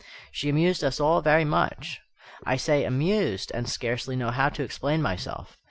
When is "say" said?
2.57-2.85